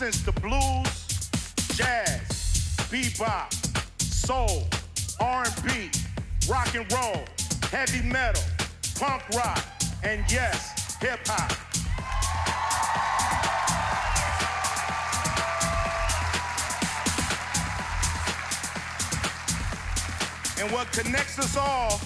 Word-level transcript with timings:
since 0.00 0.22
the 0.22 0.32
blues, 0.40 1.28
jazz, 1.76 2.22
bebop, 2.88 3.52
soul, 4.00 4.66
R&B, 5.20 5.90
rock 6.48 6.74
and 6.74 6.90
roll, 6.90 7.22
heavy 7.70 8.00
metal, 8.08 8.42
punk 8.98 9.22
rock, 9.36 9.62
and 10.02 10.24
yes, 10.32 10.96
hip 11.02 11.20
hop. 11.26 11.50
And 20.62 20.72
what 20.72 20.90
connects 20.92 21.38
us 21.38 21.58
all 21.58 22.00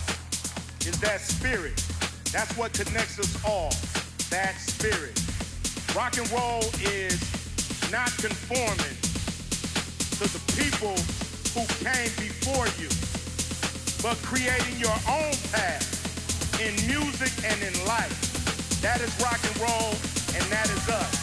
is 0.80 0.98
that 0.98 1.20
spirit. 1.20 1.80
That's 2.32 2.56
what 2.56 2.72
connects 2.72 3.20
us 3.20 3.44
all. 3.44 3.70
That 4.30 4.56
spirit. 4.58 5.22
Rock 5.94 6.18
and 6.18 6.28
roll 6.32 6.64
is 6.80 7.23
not 7.94 8.10
conforming 8.16 8.96
to 10.18 10.26
the 10.26 10.42
people 10.58 10.98
who 11.54 11.62
came 11.78 12.10
before 12.18 12.66
you, 12.82 12.90
but 14.02 14.18
creating 14.26 14.76
your 14.80 14.98
own 15.06 15.30
path 15.54 15.86
in 16.58 16.74
music 16.90 17.30
and 17.46 17.62
in 17.62 17.86
life. 17.86 18.18
That 18.82 19.00
is 19.00 19.14
rock 19.22 19.38
and 19.46 19.56
roll, 19.60 19.94
and 20.34 20.42
that 20.50 20.66
is 20.74 20.88
us. 20.88 21.22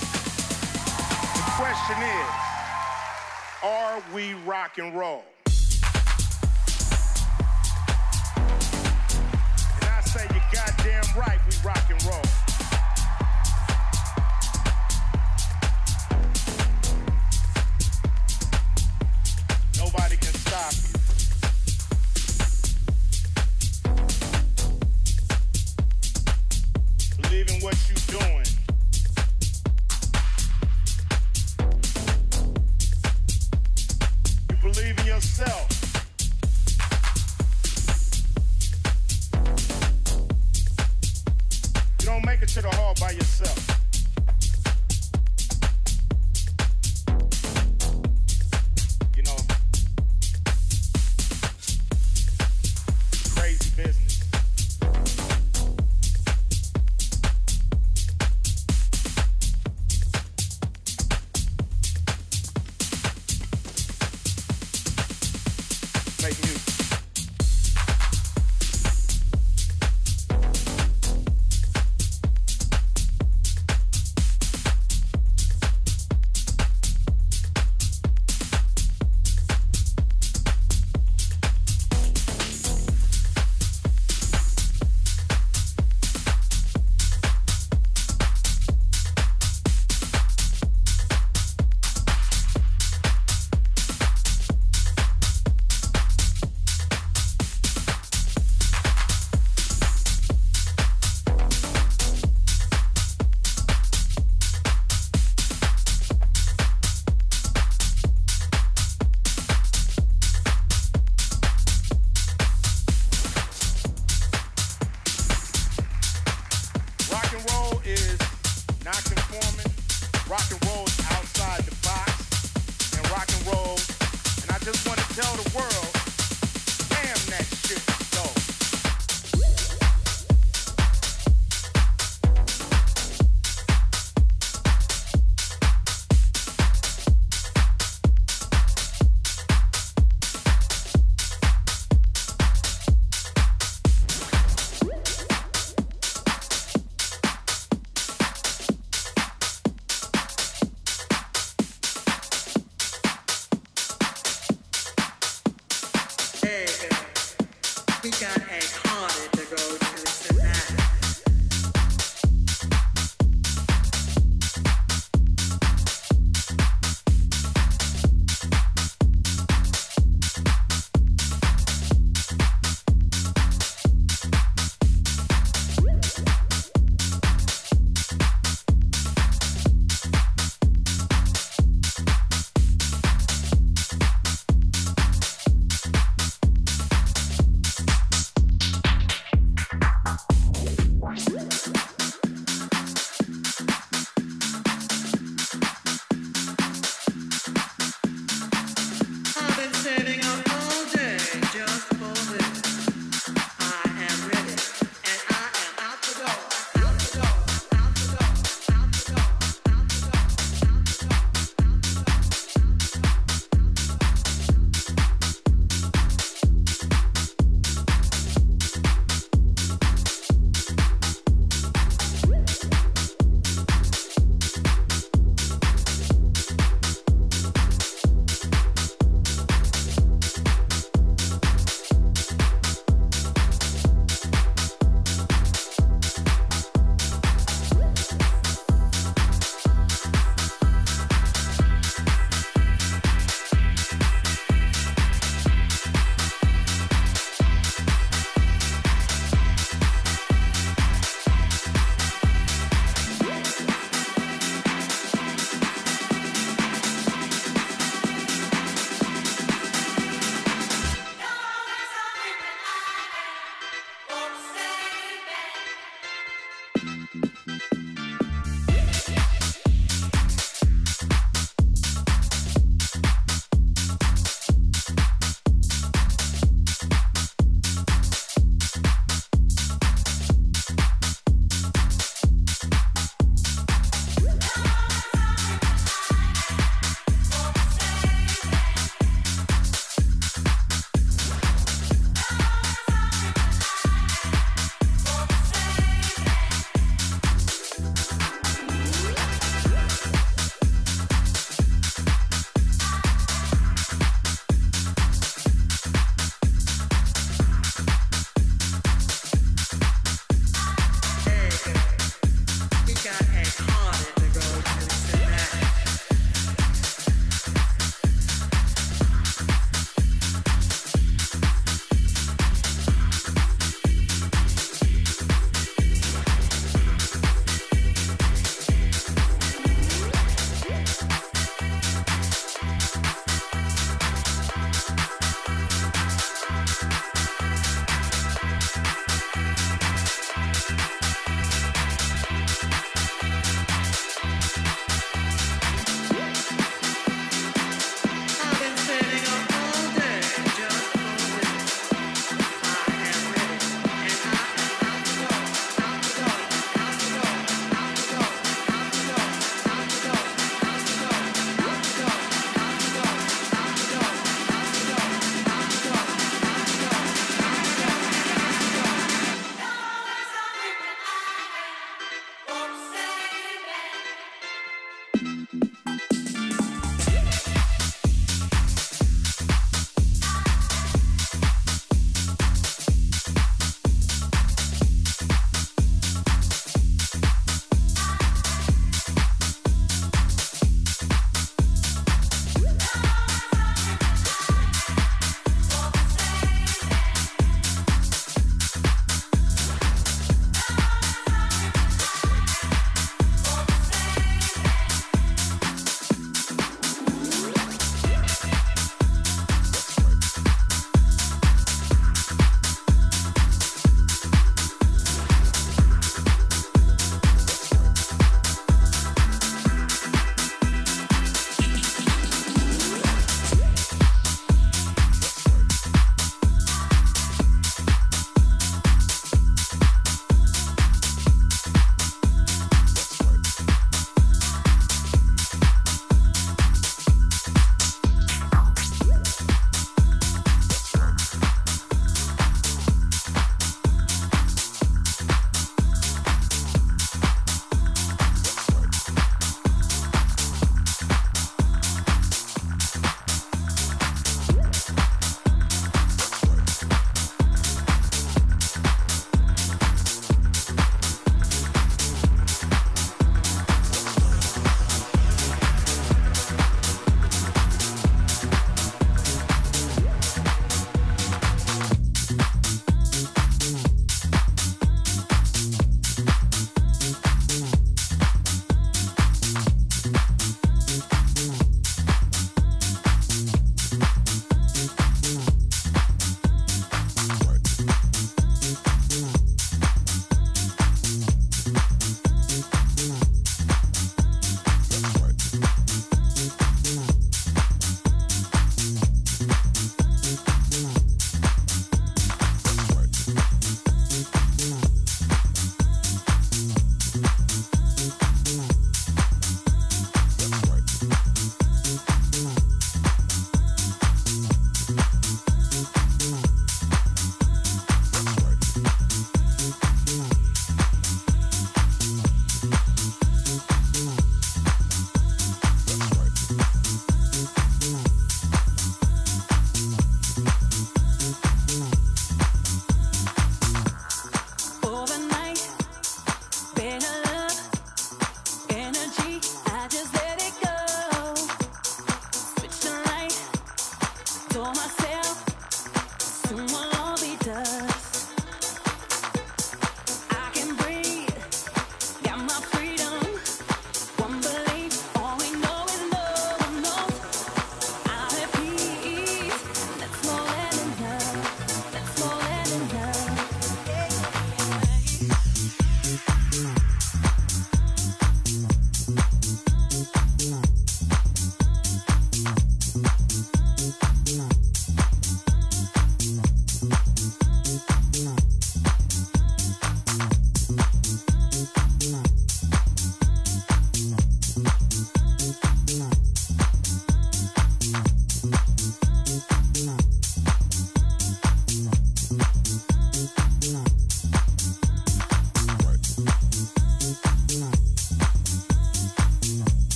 The 1.35 1.43
question 1.59 1.97
is, 2.07 2.29
are 3.63 4.01
we 4.15 4.33
rock 4.45 4.77
and 4.77 4.97
roll? 4.97 5.25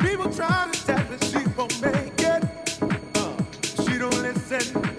People 0.00 0.28
try 0.32 0.68
to 0.72 0.86
tell 0.86 0.98
her 0.98 1.18
she 1.18 1.46
won't 1.56 1.80
make 1.80 2.18
it. 2.18 2.42
Uh, 3.14 3.36
she 3.84 3.96
don't 3.96 4.22
listen. 4.22 4.95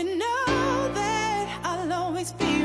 You 0.00 0.16
know 0.16 0.92
that 0.94 1.60
I'll 1.62 1.92
always 1.92 2.32
be 2.32 2.64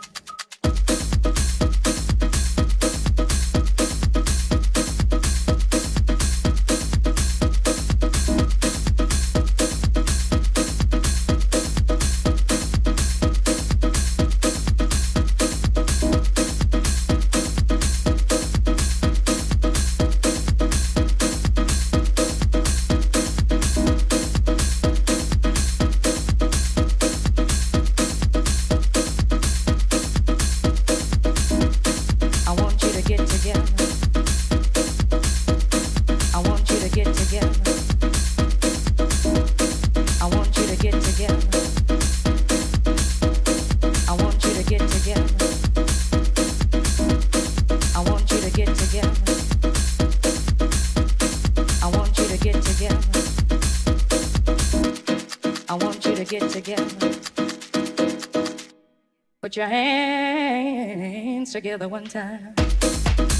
Your 59.61 59.69
hands 59.69 61.51
together 61.51 61.87
one 61.87 62.05
time. 62.05 62.55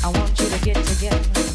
I 0.03 0.11
want 0.13 0.39
you 0.39 0.49
to 0.49 0.59
get 0.63 0.75
together. 0.85 1.50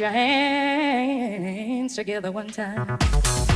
Your 0.00 0.10
hands 0.10 1.94
together 1.96 2.30
one 2.30 2.48
time. 2.48 3.47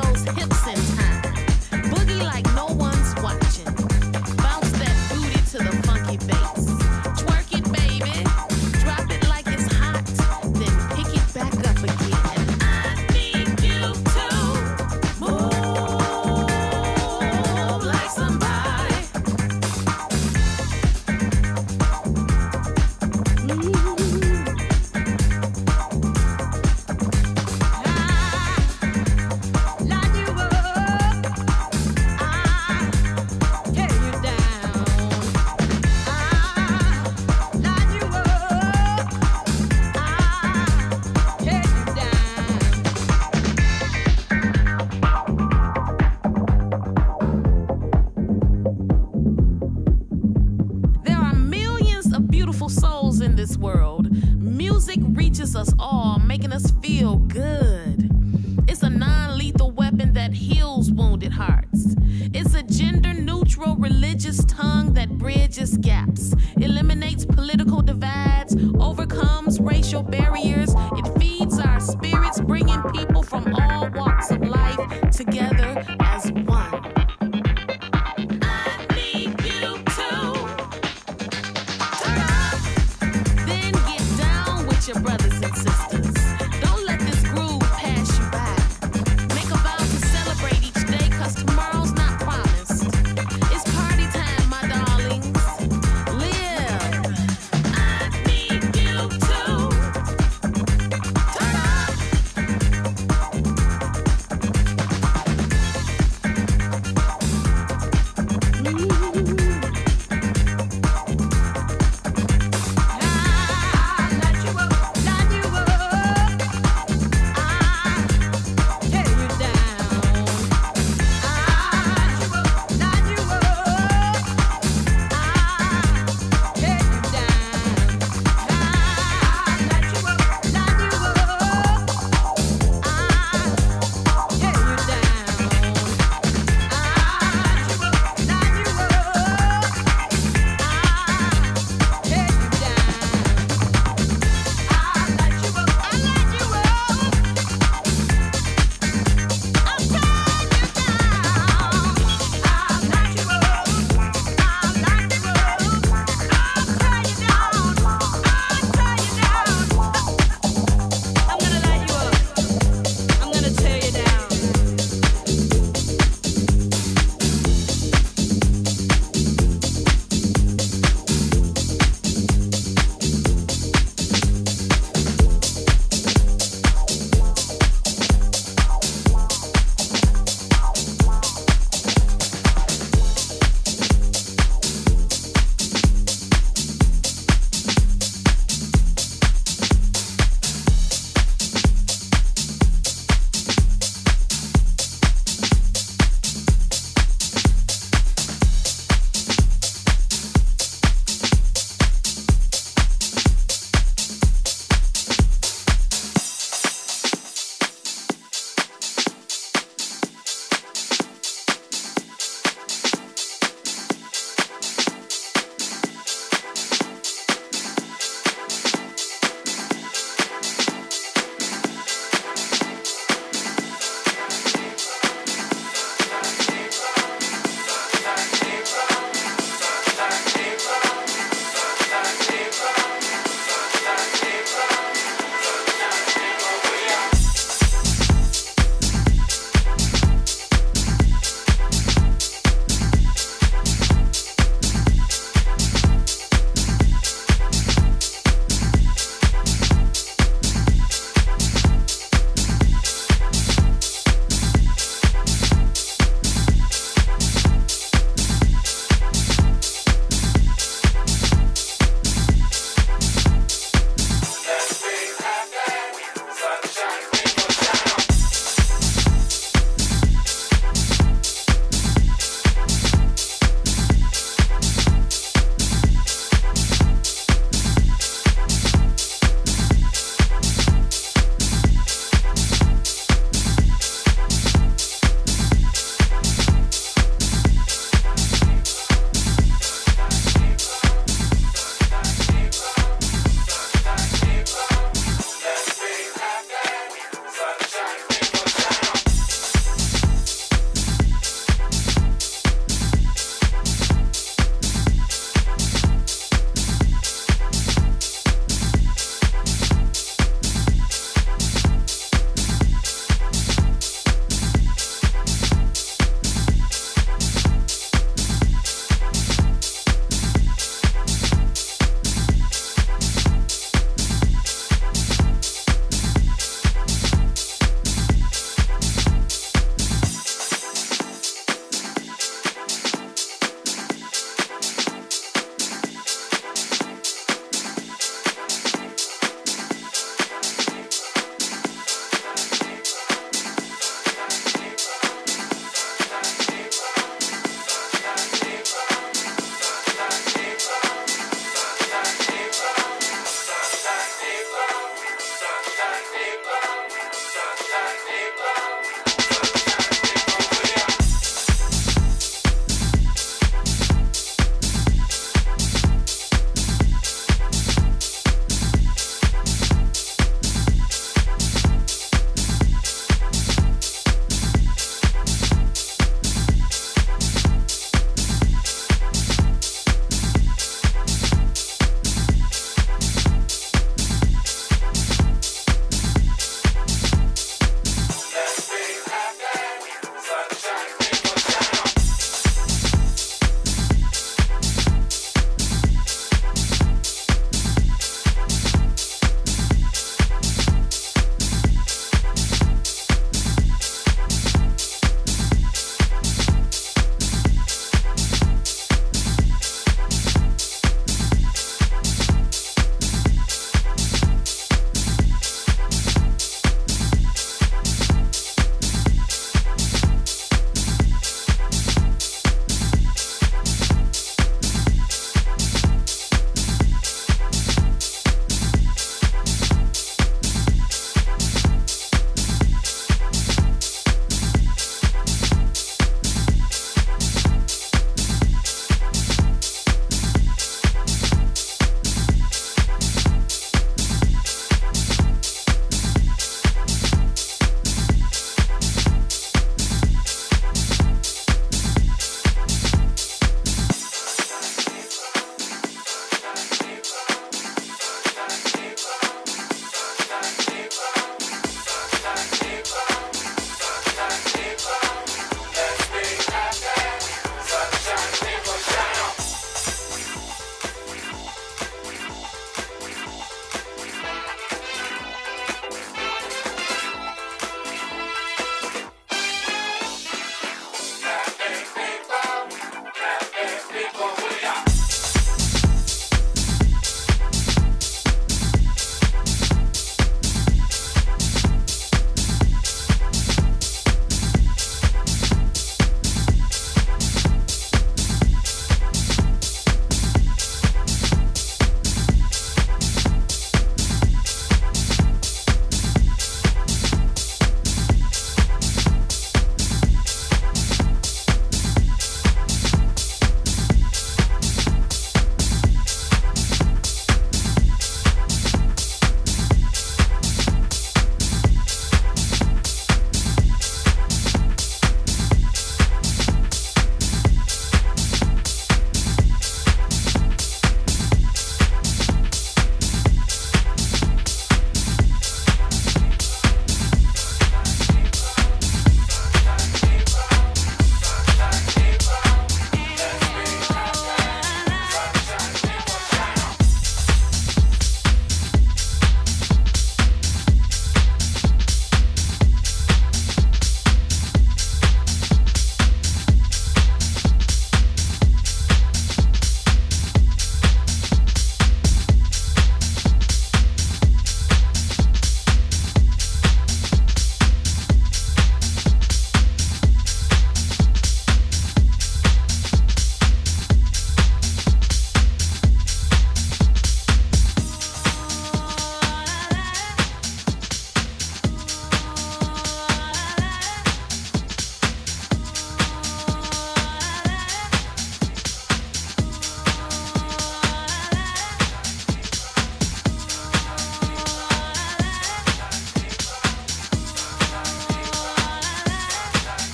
those 0.00 0.22
hips 0.24 0.66
in 0.66 0.96
time. 0.96 1.27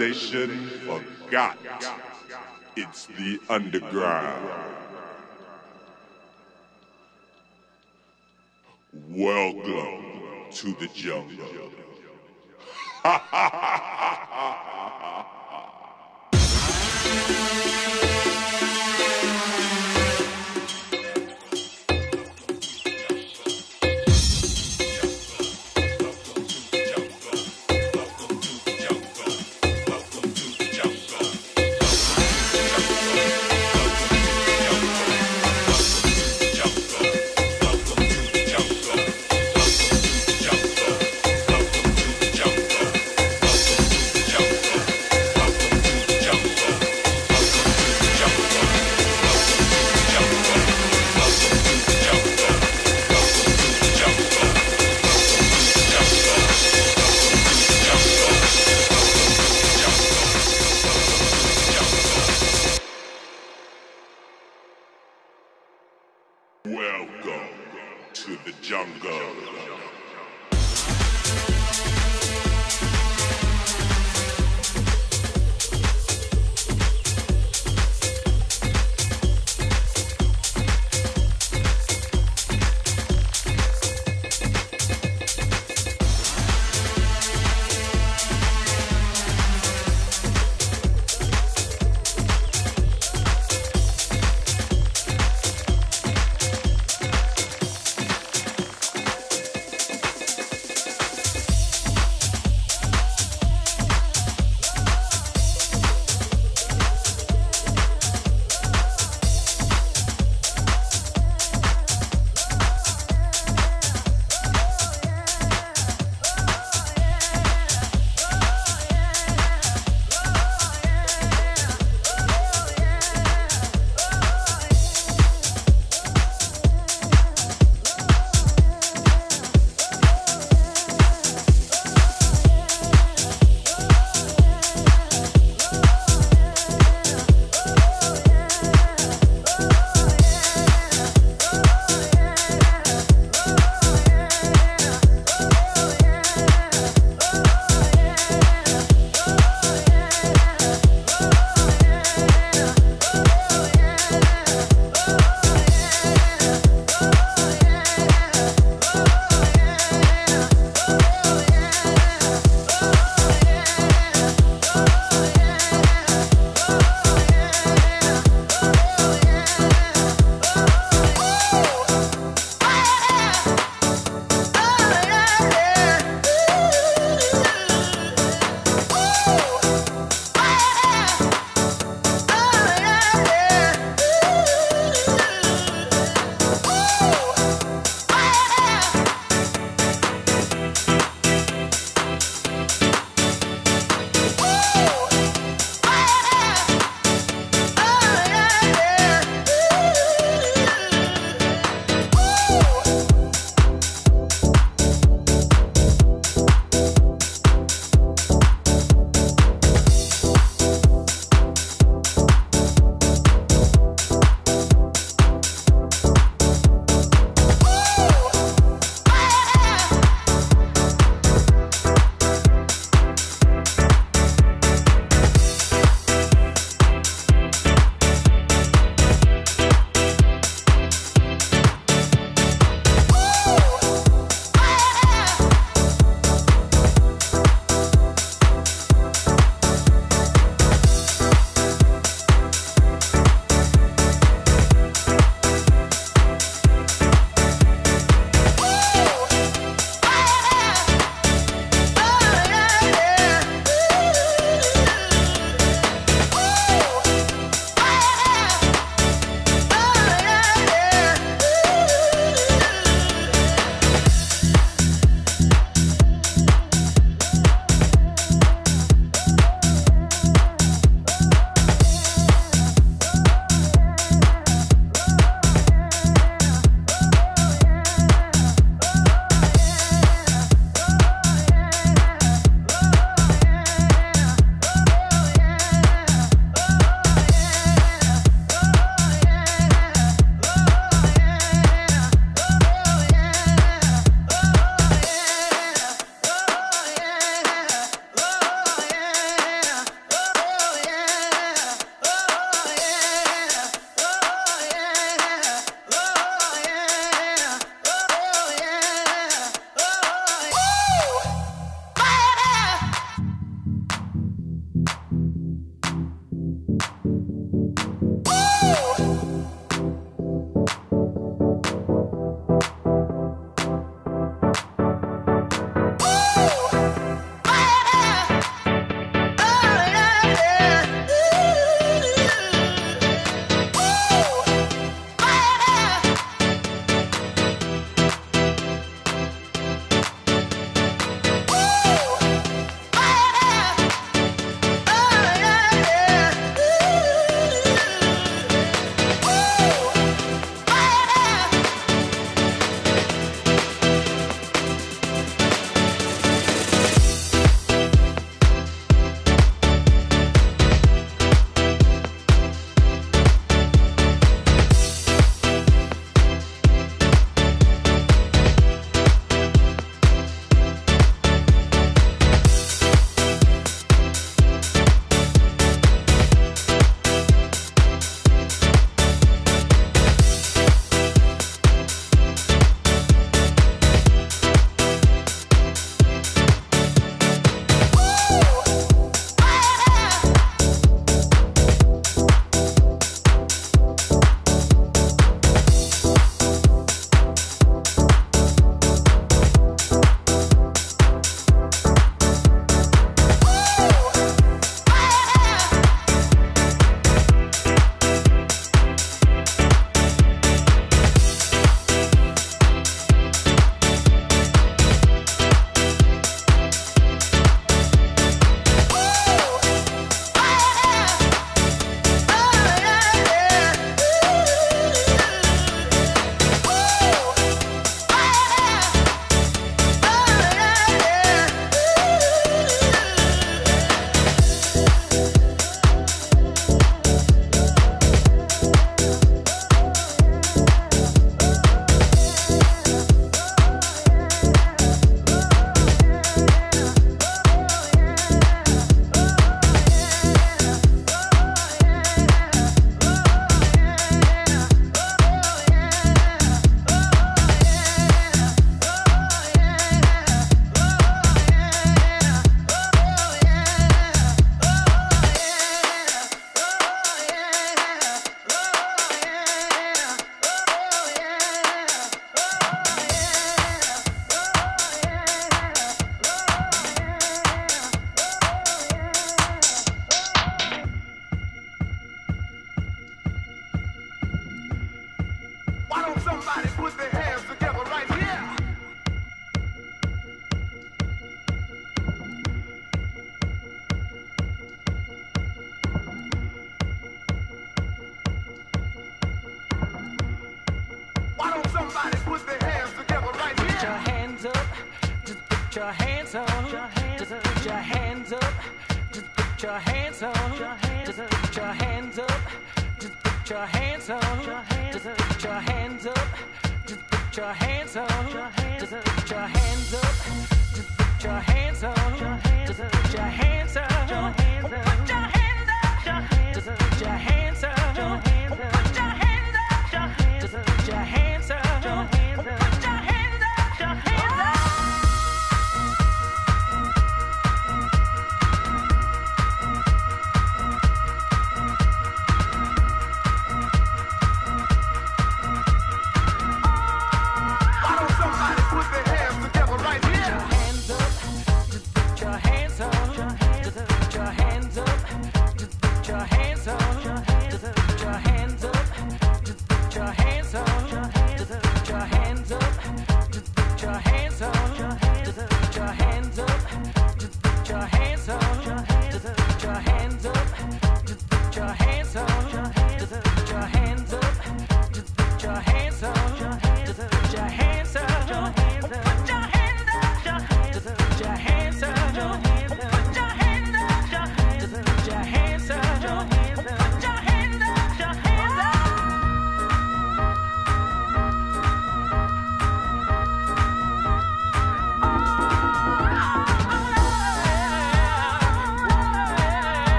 Civilization 0.00 0.70
forgot. 0.86 1.58
It's 2.76 3.06
the 3.06 3.38
underground. 3.50 4.48
Welcome 9.08 10.22
to 10.52 10.74
the 10.74 10.88
jungle. 10.94 11.70